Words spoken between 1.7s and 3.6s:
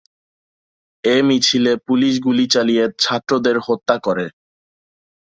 police গুলি চালিয়ে ছাত্রদের